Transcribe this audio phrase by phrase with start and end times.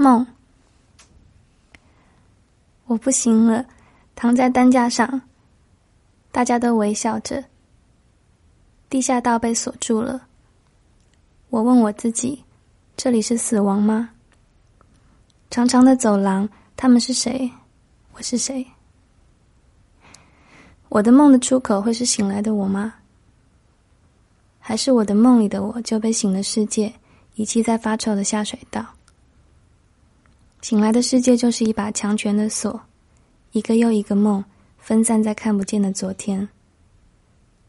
[0.00, 0.24] 梦，
[2.86, 3.66] 我不行了，
[4.14, 5.22] 躺在担架上，
[6.30, 7.42] 大家都微笑着。
[8.88, 10.28] 地下道被锁住了，
[11.50, 12.44] 我问我自己：
[12.96, 14.10] 这里是死亡吗？
[15.50, 17.50] 长长的走廊，他们是谁？
[18.12, 18.64] 我是谁？
[20.90, 22.94] 我的梦的出口会是醒来的我吗？
[24.60, 26.92] 还是我的梦里的我就被醒的世界
[27.34, 28.86] 遗弃在发臭的下水道？
[30.68, 32.78] 醒来的世界就是一把强权的锁，
[33.52, 34.44] 一个又一个梦
[34.76, 36.46] 分散在看不见的昨天。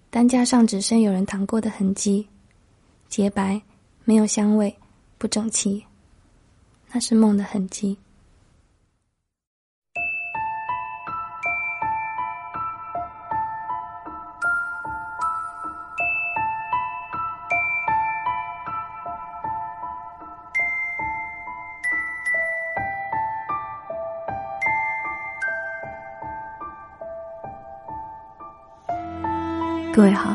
[0.10, 2.28] 担架上只剩有人躺过的痕迹，
[3.08, 3.62] 洁白，
[4.04, 4.76] 没有香味，
[5.18, 5.82] 不整齐。
[6.92, 7.98] 那是梦的痕迹。
[30.00, 30.34] 各位好，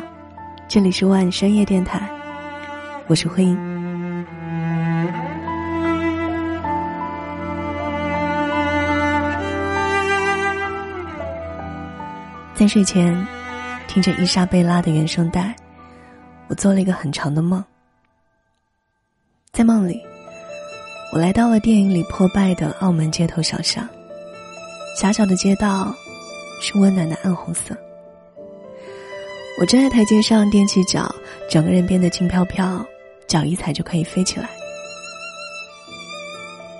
[0.69, 2.07] 这里是万深夜电台，
[3.07, 3.57] 我是慧英。
[12.55, 13.27] 在睡前，
[13.89, 15.57] 听着伊莎贝拉的原声带，
[16.49, 17.65] 我做了一个很长的梦。
[19.51, 19.99] 在梦里，
[21.11, 23.89] 我来到了电影里破败的澳门街头小巷，
[25.01, 25.91] 狭小的街道
[26.61, 27.75] 是温暖的暗红色。
[29.57, 31.15] 我站在台阶上踮起脚，
[31.49, 32.85] 整个人变得轻飘飘，
[33.29, 34.51] 脚一踩就可以飞起来。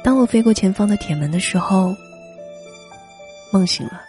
[0.03, 1.95] 当我飞过前方的铁门的时候，
[3.53, 4.03] 梦醒了。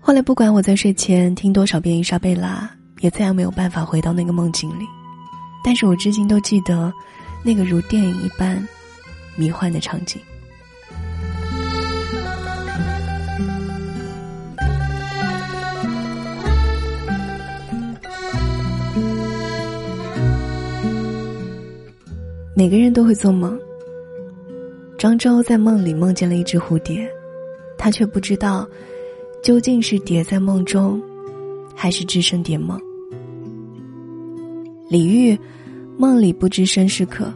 [0.00, 2.68] 后来不管我在睡前听多少遍伊莎贝拉，
[3.00, 4.86] 也再也没有办法回到那个梦境里。
[5.62, 6.92] 但是我至今都记得，
[7.42, 8.66] 那个如电影一般
[9.36, 10.20] 迷幻的场景。
[22.56, 23.58] 每个人都会做梦。
[24.96, 27.04] 庄周在梦里梦见了一只蝴蝶，
[27.76, 28.64] 他却不知道，
[29.42, 31.02] 究竟是蝶在梦中，
[31.74, 32.80] 还是只身蝶梦。
[34.88, 35.36] 李煜
[35.98, 37.32] 梦里不知身是客，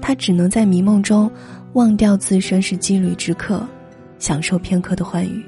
[0.00, 1.28] 他只能在迷梦中
[1.72, 3.66] 忘掉自身是羁旅之客，
[4.20, 5.44] 享受片刻的欢愉。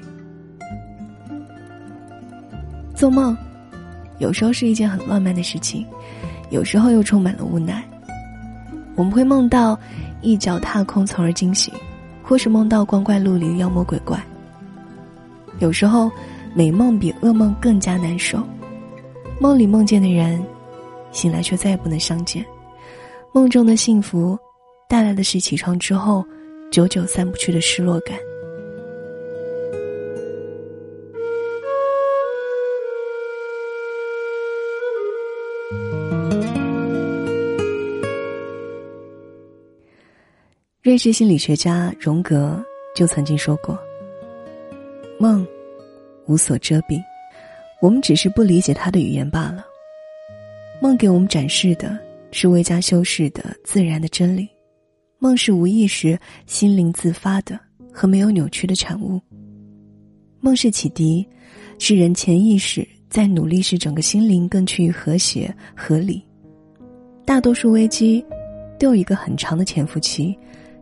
[2.93, 3.35] 做梦，
[4.19, 5.85] 有时候是一件很浪漫的事情，
[6.49, 7.81] 有时候又充满了无奈。
[8.95, 9.77] 我们会梦到
[10.21, 11.73] 一脚踏空，从而惊醒，
[12.21, 14.21] 或是梦到光怪陆离的、妖魔鬼怪。
[15.59, 16.11] 有时候，
[16.53, 18.41] 美梦比噩梦更加难受。
[19.39, 20.43] 梦里梦见的人，
[21.11, 22.45] 醒来却再也不能相见。
[23.33, 24.37] 梦中的幸福，
[24.87, 26.25] 带来的是起床之后
[26.71, 28.15] 久久散不去的失落感。
[40.91, 42.61] 瑞士心理学家荣格
[42.93, 43.79] 就曾经说过
[45.17, 45.47] ：“梦
[46.25, 47.01] 无所遮蔽，
[47.81, 49.65] 我们只是不理解他的语言罢了。
[50.81, 51.97] 梦给我们展示的
[52.33, 54.45] 是未加修饰的自然的真理，
[55.17, 57.57] 梦是无意识、心灵自发的
[57.93, 59.17] 和没有扭曲的产物。
[60.41, 61.25] 梦是启迪，
[61.79, 66.21] 是人潜意识在努力使整个心灵更趋于和谐合理。
[67.23, 68.21] 大多数危机
[68.77, 70.37] 都有一个很长的潜伏期。”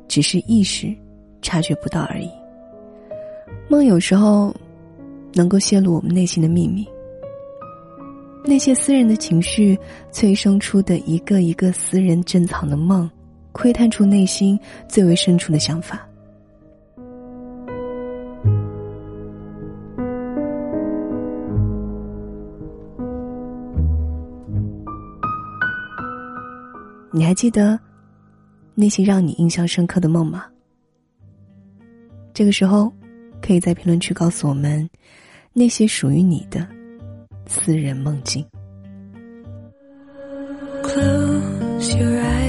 [0.09, 0.94] 只是意识
[1.42, 2.30] 察觉不到而已。
[3.70, 4.53] 梦有时候
[5.34, 6.86] 能够泄露我们内心的秘密，
[8.44, 9.78] 那些私人的情绪
[10.12, 13.09] 催生出的一个一个私人珍藏的梦，
[13.52, 16.06] 窥探出内心最为深处的想法。
[27.12, 27.80] 你还记得？
[28.81, 30.46] 那些让你印象深刻的梦吗？
[32.34, 32.90] 这个时候，
[33.41, 34.90] 可以在评论区告诉我们，
[35.52, 36.66] 那些属于你的
[37.46, 38.46] 私人梦境。
[40.81, 42.48] Close your eyes.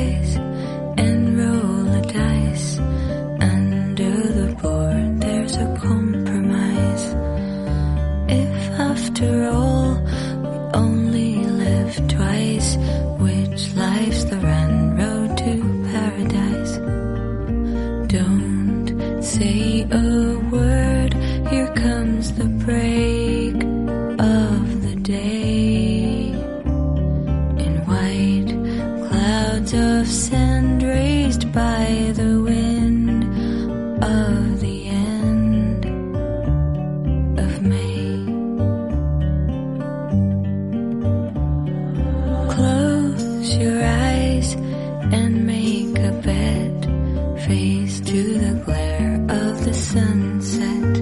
[47.51, 50.93] face to the glare of the sunset.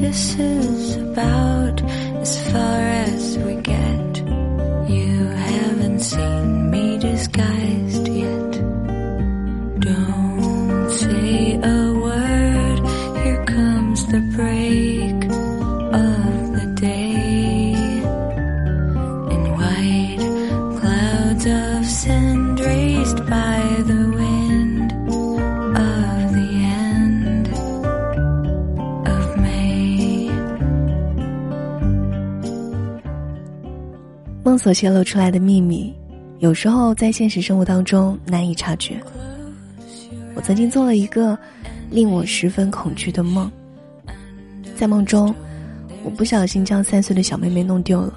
[0.00, 1.78] This is about
[2.24, 4.10] as far as we get.
[4.96, 5.14] You
[5.52, 7.93] haven't seen me disguise.
[34.56, 35.92] 所泄露出来的秘密，
[36.38, 39.00] 有时候在现实生活当中难以察觉。
[40.34, 41.38] 我曾经做了一个
[41.90, 43.50] 令我十分恐惧的梦，
[44.76, 45.34] 在梦中，
[46.02, 48.12] 我不小心将三岁的小妹妹弄丢了。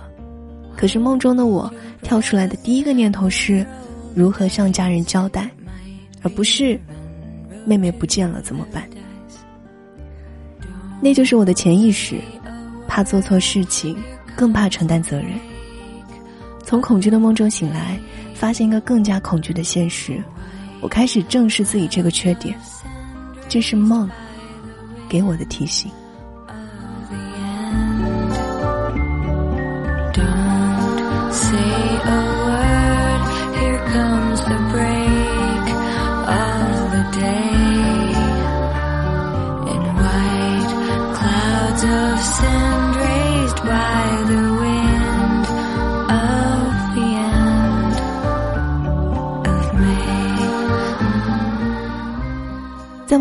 [0.76, 3.66] 可是梦中的我跳出来的第一个念头是，
[4.16, 5.50] 如何向家人交代，
[6.22, 6.80] 而不是
[7.66, 8.88] 妹妹不见了怎么办。
[11.02, 12.16] 那就是我的潜意识，
[12.88, 13.96] 怕做错事情，
[14.36, 15.30] 更怕承担责任。
[16.68, 17.98] 从恐惧的梦中醒来，
[18.36, 20.22] 发现一个更加恐惧的现实，
[20.82, 22.60] 我开始正视自己这个缺点。
[23.48, 24.10] 这是梦
[25.08, 25.90] 给我的提醒。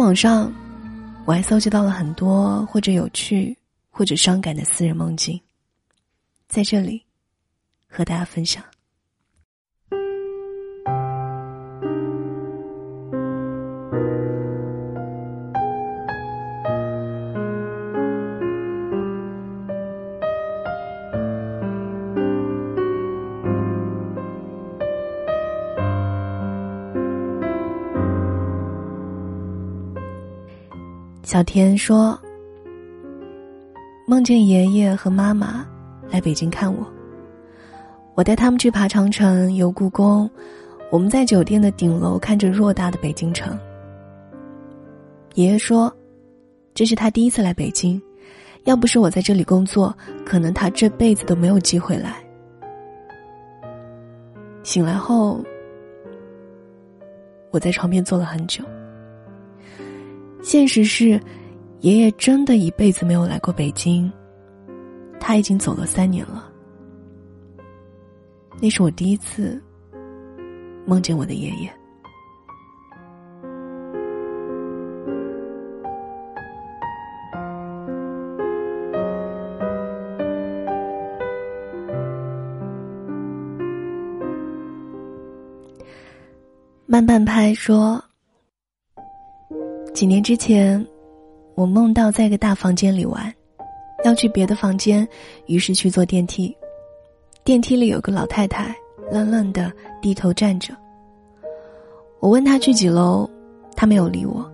[0.07, 0.53] 网上，
[1.25, 3.59] 我还搜集到了很多或者有趣
[3.91, 5.41] 或者伤感的私人梦境，
[6.47, 7.05] 在这里
[7.89, 8.63] 和大家分享。
[31.27, 32.17] 小田说
[34.07, 35.67] ：“梦见爷爷和妈妈
[36.09, 36.87] 来北京看我，
[38.15, 40.31] 我带他们去爬长城、游故宫。
[40.89, 43.59] 我们在酒店的顶楼看着偌大的北京城。
[45.35, 45.93] 爷爷说，
[46.75, 48.01] 这是他第一次来北京，
[48.63, 49.93] 要不是我在这里工作，
[50.25, 52.25] 可能他这辈子都没有机会来。
[54.63, 55.45] 醒来后，
[57.51, 58.63] 我在床边坐了很久。”
[60.47, 61.21] 现实是，
[61.81, 64.09] 爷爷真的一辈子没有来过北京。
[65.19, 66.49] 他已经走了三年了。
[68.63, 69.61] 那是我第一次
[70.87, 71.69] 梦见我的爷爷。
[86.87, 88.01] 慢半拍说。
[89.97, 90.87] 几年之前，
[91.55, 93.35] 我梦到在一个大房间里玩，
[94.05, 95.09] 要去别的房间，
[95.47, 96.55] 于是去坐电梯。
[97.45, 98.77] 电梯里有个老太太，
[99.11, 99.73] 愣愣的
[100.03, 100.75] 低头站着。
[102.21, 103.27] 我问她去几楼，
[103.75, 104.47] 她没有理我。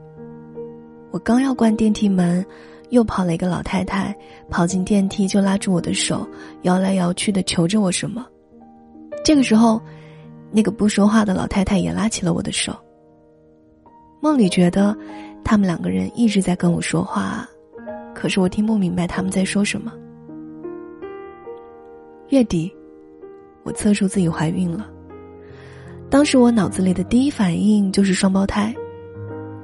[1.10, 2.46] 我刚要关电梯门，
[2.90, 4.16] 又跑了一个老太太，
[4.48, 6.24] 跑进电梯就拉住我的手，
[6.62, 8.24] 摇来摇去的求着我什么。
[9.24, 9.82] 这个时候，
[10.52, 12.72] 那个不说话的老太太也拉起了我的手。
[14.20, 14.96] 梦里觉得。
[15.44, 17.48] 他们两个人一直在跟我说话，
[18.14, 19.92] 可是我听不明白他们在说什么。
[22.28, 22.72] 月底，
[23.62, 24.88] 我测出自己怀孕了。
[26.08, 28.74] 当时我脑子里的第一反应就是双胞胎。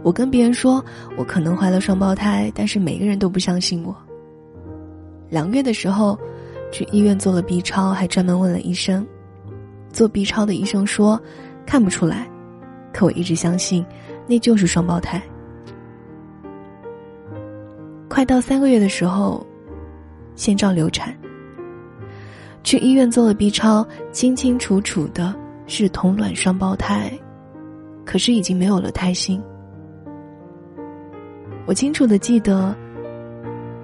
[0.02, 0.84] 我跟别人说
[1.16, 3.94] 我可能怀了双胞胎，但是每个人都不相信我。
[5.28, 6.18] 两月的时候，
[6.70, 9.06] 去医院做了 B 超，还专门问了医生。
[9.92, 11.20] 做 B 超的医生说
[11.66, 12.28] 看不出来，
[12.92, 13.84] 可我一直相信
[14.26, 15.22] 那就是双胞胎。
[18.08, 19.46] 快到三个月的时候，
[20.34, 21.14] 先兆流产。
[22.64, 25.34] 去医院做了 B 超，清清楚楚的
[25.66, 27.10] 是同卵双胞胎，
[28.04, 29.40] 可是已经没有了胎心。
[31.66, 32.74] 我清楚的记得，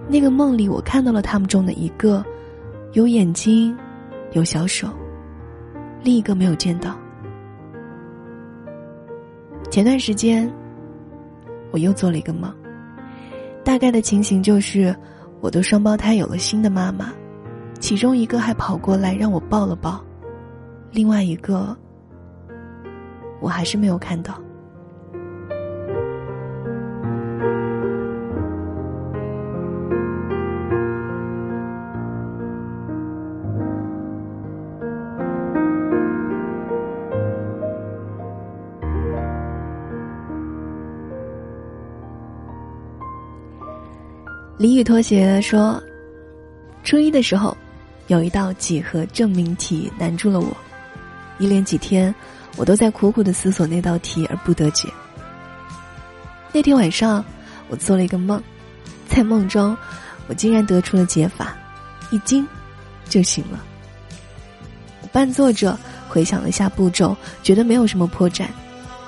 [0.09, 2.25] 那个梦里我看到了他们中的一个，
[2.93, 3.76] 有眼睛，
[4.33, 4.88] 有小手，
[6.02, 6.99] 另一个没有见到。
[9.71, 10.50] 前段时间，
[11.71, 12.52] 我又做了一个梦。
[13.64, 14.94] 大概的情形就是，
[15.40, 17.12] 我的双胞胎有了新的妈妈，
[17.80, 20.04] 其中一个还跑过来让我抱了抱，
[20.92, 21.75] 另外一个
[23.40, 24.38] 我还是没有看到。
[44.56, 45.82] 李宇拖鞋说，
[46.84, 47.56] 初一的时候，
[48.06, 50.56] 有一道几何证明题难住了我，
[51.40, 52.14] 一连几天，
[52.56, 54.88] 我都在苦苦的思索那道题而不得解。
[56.52, 57.25] 那天晚上，
[57.68, 58.40] 我做了一个梦，
[59.08, 59.76] 在梦中，
[60.28, 61.56] 我竟然得出了解法，
[62.12, 62.46] 一惊，
[63.08, 63.61] 就醒了。
[65.02, 65.76] 我半坐着
[66.08, 68.46] 回想了一下步骤，觉得没有什么破绽。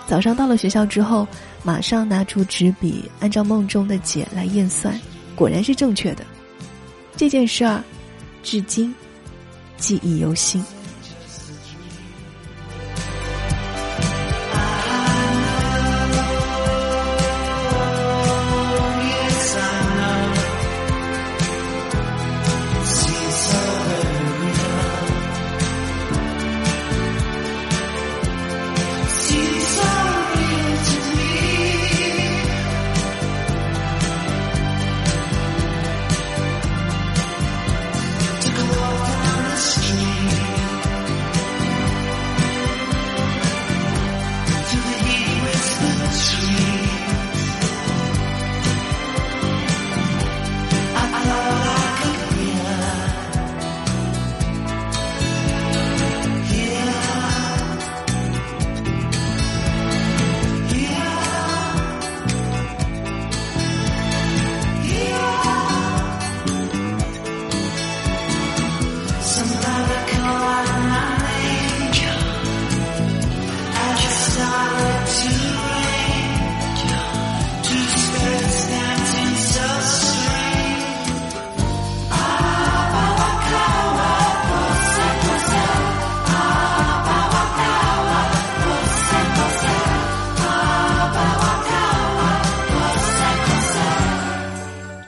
[0.09, 1.25] 早上到了学校之后，
[1.62, 5.00] 马上拿出纸笔，按照梦中的解来验算。
[5.37, 6.25] 果然是正确的，
[7.16, 7.85] 这件事儿，
[8.43, 8.93] 至今
[9.76, 10.64] 记忆犹新。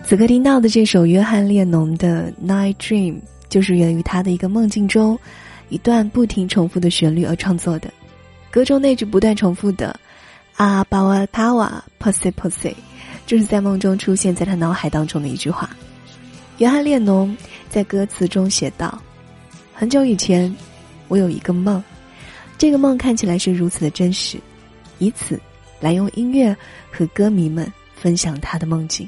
[0.08, 3.12] 此刻听到的这首约翰列侬的《Night Dream》，
[3.50, 5.18] 就是源于他的一个梦境中，
[5.68, 7.92] 一段不停重复的旋律而创作的。
[8.50, 9.94] 歌中那句不断重复的
[10.56, 12.72] “啊巴瓦卡瓦 pose pose”，
[13.26, 15.68] 就是在梦中出现在他脑海当中的一句话。
[16.56, 17.36] 约翰列侬
[17.68, 18.98] 在歌词中写道
[19.76, 20.56] ：“很久以前，
[21.08, 21.84] 我有一个梦，
[22.56, 24.38] 这个梦看起来是如此的真实，
[25.00, 25.38] 以此
[25.80, 26.56] 来用音乐
[26.90, 29.06] 和歌迷们分享他的梦境。”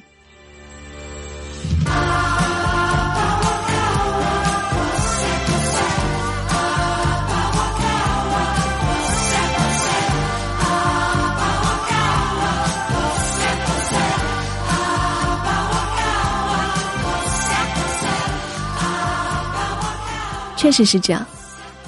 [20.56, 21.26] 确实是这样，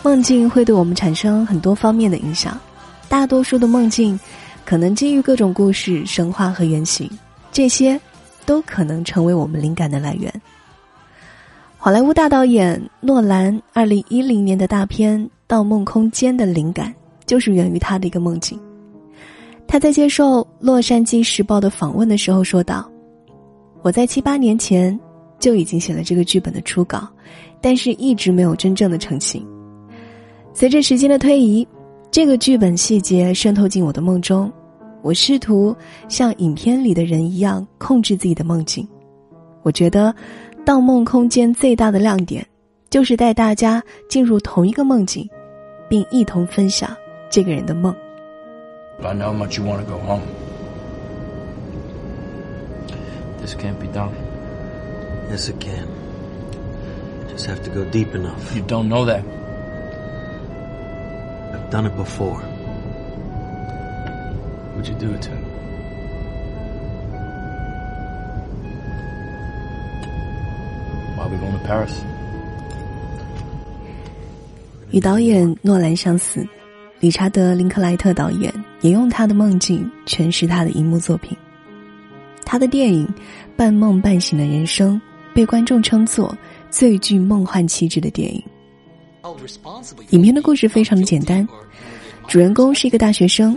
[0.02, 2.58] 梦境会对我们产生很多方面的影响。
[3.06, 4.18] 大多数的梦境，
[4.64, 7.08] 可能基于各种故事、神话和原型，
[7.52, 8.00] 这些。
[8.44, 10.32] 都可能成为我们灵感的来源。
[11.76, 16.94] 好莱坞大导演诺兰二零一零年的大片《盗梦空间》的灵感
[17.26, 18.58] 就是源于他的一个梦境。
[19.66, 22.88] 他在接受《洛杉矶时报》的访问的时候说道
[23.82, 24.98] ：“我在七八年前
[25.40, 27.08] 就已经写了这个剧本的初稿，
[27.60, 29.44] 但是一直没有真正的成型。
[30.54, 31.66] 随着时间的推移，
[32.12, 34.52] 这个剧本细节渗透进我的梦中。”
[35.02, 35.76] 我试图
[36.08, 38.86] 像影片里的人一样控制自己的梦境。
[39.62, 40.14] 我觉得，
[40.64, 42.46] 《盗梦空间》最大的亮点
[42.88, 45.28] 就是带大家进入同一个梦境，
[45.88, 46.96] 并一同分享
[47.28, 47.94] 这个人的梦。
[49.02, 50.22] I know how much you want to go home.
[53.40, 54.10] This can't be done.
[55.30, 55.88] Yes, it can.
[57.28, 58.54] Just have to go deep enough.
[58.54, 59.22] You don't know that.
[61.52, 62.40] I've done it before.
[64.82, 65.30] What'd you do it to?
[71.16, 71.92] Why are we going to Paris?
[74.90, 76.44] 与导演诺兰相似，
[76.98, 81.38] 理查德·林克莱特导演也用他的梦境诠释他的荧幕作品。
[82.44, 83.06] 他的电影
[83.56, 84.96] 《半梦半醒的人生》
[85.32, 86.36] 被观众称作
[86.70, 88.42] 最具梦幻气质的电影。
[90.10, 91.46] 影片的故事非常的简单。
[92.32, 93.54] 主人公是一个大学生，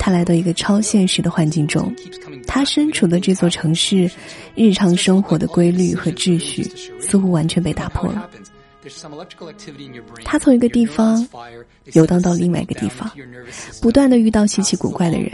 [0.00, 1.94] 他来到一个超现实的环境中，
[2.44, 4.10] 他身处的这座城市，
[4.56, 6.68] 日常生活的规律和秩序
[6.98, 8.28] 似乎完全被打破了。
[10.24, 11.24] 他从一个地方
[11.92, 13.08] 游荡到另外一个地方，
[13.80, 15.30] 不断的遇到稀奇古怪的人。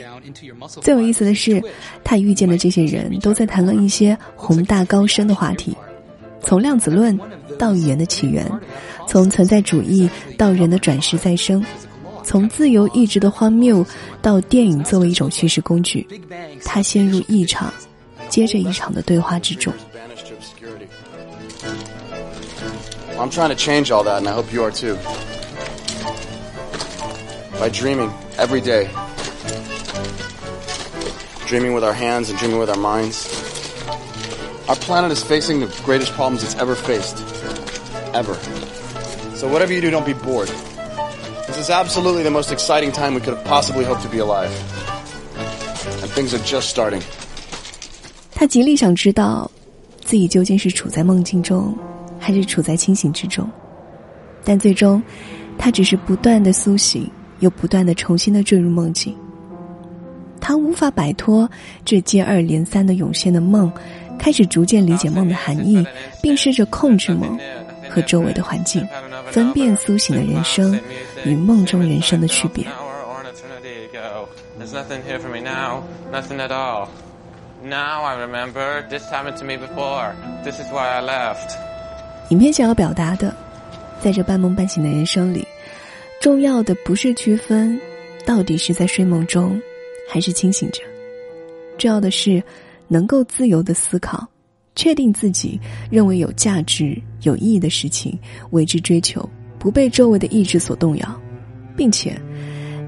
[0.82, 1.62] 最有意思的是，
[2.04, 5.74] 他遇见的这些人都在谈论一些宏大高深的话题，
[6.42, 7.18] 从量子论
[7.58, 8.46] 到语言的起源，
[9.08, 11.64] 从存在主义到人的转世再生。
[12.24, 13.84] 从自由意志的荒谬
[14.20, 16.06] 到电影作为一种叙事工具，
[16.64, 17.72] 他陷入一场
[18.28, 19.72] 接着一场的对话之中。
[23.18, 24.96] I'm trying to change all that, and I hope you are too.
[27.60, 28.88] By dreaming every day.
[31.46, 33.28] Dreaming with our hands and dreaming with our minds.
[34.68, 37.18] Our planet is facing the greatest problems it's ever faced.
[38.14, 38.34] Ever.
[39.36, 40.50] So whatever you do, don't be bored.
[41.52, 44.50] This is absolutely the most exciting time we could have possibly hoped to be alive.
[46.00, 47.02] And things are just starting.
[48.34, 49.50] 他极力想知道，
[50.02, 51.76] 自己究竟是处在梦境中，
[52.18, 53.46] 还是处在清醒之中。
[54.42, 55.02] 但最终，
[55.58, 59.14] 他只是不断的苏醒，又不断的重新的坠入梦境。
[60.40, 61.48] 他无法摆脱
[61.84, 63.70] 这接二连三的涌现的梦，
[64.18, 65.86] 开始逐渐理解梦的含义，
[66.22, 67.38] 并试着控制梦
[67.90, 68.82] 和周围的环境，
[69.32, 70.78] 分辨苏醒的人生
[71.24, 72.66] 与梦中人生的区别。
[74.58, 76.88] There's nothing here for me now, nothing at all.
[77.64, 80.12] Now I remember this to me before.
[80.44, 81.56] This is why I left.
[82.28, 83.34] 影片想要表达的，
[84.02, 85.46] 在这半梦半醒的人生里，
[86.20, 87.80] 重要的不是区分
[88.26, 89.60] 到底是在睡梦中，
[90.08, 90.82] 还是清醒着，
[91.78, 92.42] 重要的是
[92.88, 94.26] 能够自由的思考，
[94.74, 95.60] 确定自己
[95.90, 98.18] 认为有价值、有意义的事情，
[98.50, 101.20] 为之追求，不被周围的意志所动摇，
[101.76, 102.20] 并且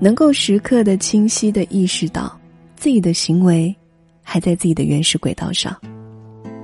[0.01, 2.39] 能够时刻的清晰的意识到
[2.77, 3.75] 自己的行为
[4.23, 5.77] 还在自己的原始轨道上。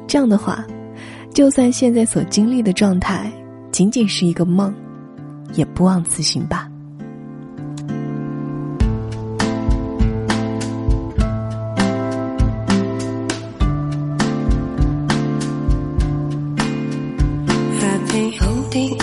[0.07, 0.67] 这样的话。
[1.33, 3.31] 就算现在所经历的状态
[3.71, 4.75] 仅仅是一个梦，
[5.55, 6.69] 也不忘此行吧。
[18.71, 19.00] 定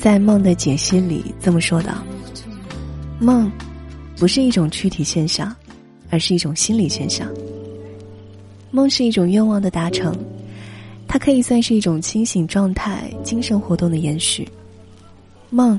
[0.00, 1.94] 在《梦的解析》里这么说的
[3.20, 3.52] ：“梦
[4.16, 5.54] 不是一种躯体现象，
[6.08, 7.28] 而是一种心理现象。
[8.70, 10.16] 梦是一种愿望的达成，
[11.06, 14.48] 它可以算是一种清醒状态、精神活动的延续。
[15.50, 15.78] 梦，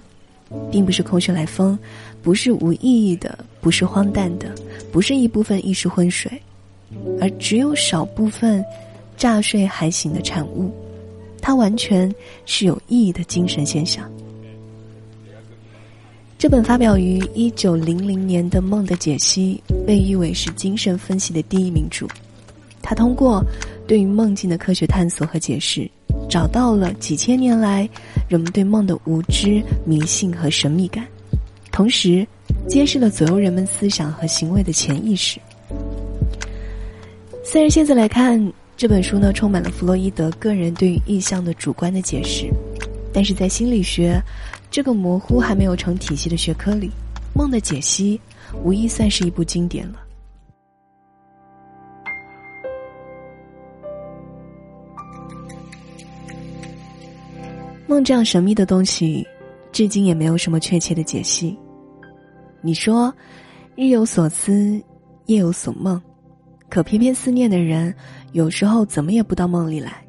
[0.71, 1.77] 并不是空穴来风，
[2.21, 4.53] 不是无意义的，不是荒诞的，
[4.91, 6.31] 不是一部分意识昏睡，
[7.19, 8.63] 而只有少部分
[9.17, 10.71] 乍睡还醒的产物。”
[11.41, 12.13] 它完全
[12.45, 14.09] 是有意义的精神现象。
[16.37, 22.07] 这本发表于一九零零年的《梦的解析》被誉为是精神分析的第一名著。
[22.81, 23.43] 它通过
[23.87, 25.87] 对于梦境的科学探索和解释，
[26.27, 27.87] 找到了几千年来
[28.27, 31.05] 人们对梦的无知、迷信和神秘感，
[31.71, 32.25] 同时
[32.67, 35.39] 揭示了左右人们思想和行为的潜意识。
[37.43, 38.51] 虽然现在来看，
[38.81, 42.49] 这本书呢，充满了弗洛伊德个人对于意象的主观的解释，
[43.13, 44.19] 但是在心理学
[44.71, 46.89] 这个模糊还没有成体系的学科里，
[47.35, 48.19] 梦的解析
[48.63, 49.99] 无疑算是一部经典了。
[57.85, 59.23] 梦这样神秘的东西，
[59.71, 61.55] 至今也没有什么确切的解析。
[62.61, 63.13] 你说，
[63.75, 64.81] 日有所思，
[65.27, 66.01] 夜有所梦，
[66.67, 67.93] 可偏偏思念的人，
[68.31, 70.05] 有时候怎么也不到梦里来。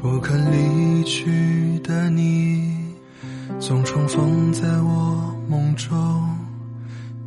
[0.00, 2.94] 不肯离去的你，
[3.58, 5.96] 总重逢在我梦中，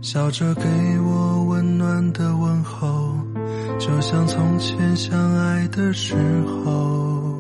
[0.02, 0.64] 笑着给
[1.02, 3.14] 我温暖的问候，
[3.78, 7.38] 就像从前相爱的时候。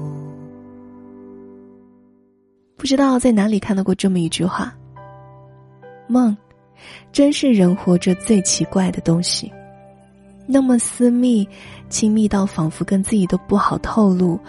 [2.76, 4.74] 不知道在哪里看到过这么一句话
[6.08, 6.36] ：“梦，
[7.14, 9.52] 真是人活着最奇怪的东西，
[10.52, 11.48] 那么私密，
[11.90, 14.40] 亲密到仿佛跟自己都不好透露，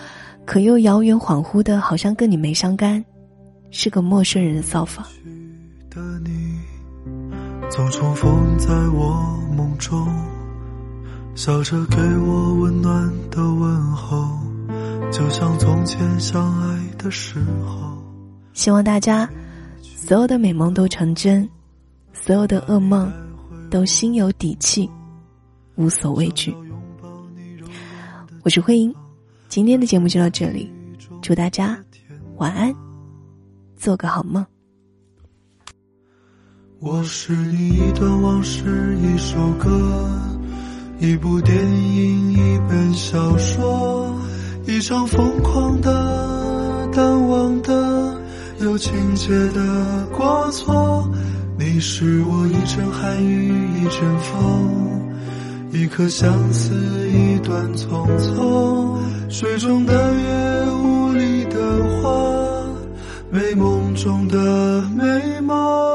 [0.47, 3.05] 可又遥远恍惚的，好像跟你没相干，
[3.71, 5.05] 是个陌生人的造访。”
[5.93, 6.59] 的你，
[7.69, 10.09] 总重逢在我梦中，
[11.35, 14.39] 笑着给我温暖的问候，
[15.13, 17.99] 就像从前相爱的时候。
[18.55, 19.29] 希望大家
[19.83, 21.47] 所有的美梦都成真，
[22.15, 23.13] 所有的噩梦
[23.71, 24.89] 都心有底气，
[25.81, 26.55] 无所畏惧。
[28.43, 28.95] 我是慧英，
[29.49, 30.71] 今天的节目就到这里，
[31.23, 31.83] 祝大家
[32.37, 32.75] 晚安，
[33.79, 34.45] 做个好梦。
[36.81, 40.07] 我是你一段往事，一首歌，
[40.99, 44.14] 一部电影，一本小说，
[44.66, 48.21] 一场疯狂的、淡忘的、
[48.61, 51.11] 有情节的过错。
[51.59, 55.00] 你是我一阵寒雨，一阵风，
[55.73, 56.75] 一颗相思，
[57.09, 58.99] 一段匆匆。
[59.29, 61.57] 水中的月，雾里的
[62.03, 62.11] 花，
[63.31, 65.89] 美梦中的美梦。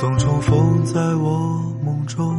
[0.00, 2.34] 总重逢在我梦中，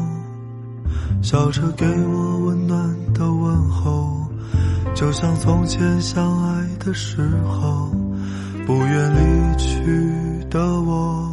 [1.22, 4.26] 笑着给我温暖的问候，
[4.96, 7.92] 就像从前相爱的时候。
[8.66, 11.30] 不愿离去的我，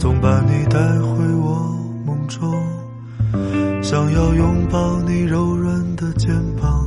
[0.00, 2.52] 总把你带回我梦中，
[3.80, 6.84] 想要拥抱你柔软的肩膀，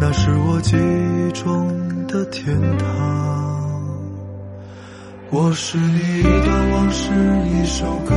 [0.00, 1.68] 那是我记忆中
[2.06, 3.57] 的天堂。
[5.30, 7.10] 我是你一段往事，
[7.52, 8.14] 一首歌，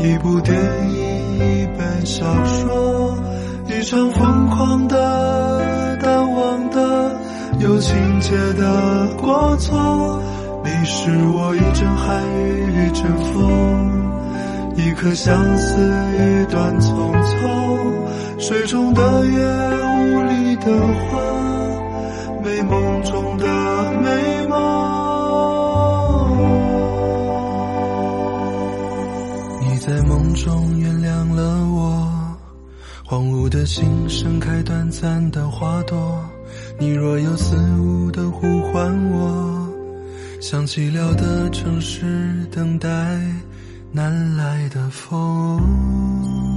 [0.00, 0.56] 一部电
[0.90, 3.16] 影，一本小说，
[3.68, 7.16] 一场疯狂的、淡忘的、
[7.60, 10.20] 有情节的过错。
[10.64, 14.02] 你是我一阵寒雨，一阵风，
[14.74, 18.40] 一颗相思，一段匆匆。
[18.40, 20.66] 水中的月，雾里的
[21.08, 21.20] 花，
[22.42, 23.46] 美梦中的
[24.02, 24.35] 美
[30.46, 32.38] 中原谅了我，
[33.04, 36.24] 荒芜的心盛开短暂的花朵，
[36.78, 39.68] 你若有似无的呼唤我，
[40.40, 42.88] 像寂寥的城市等待
[43.90, 46.55] 南来的风。